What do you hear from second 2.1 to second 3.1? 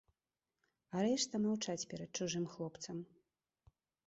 чужым хлопцам.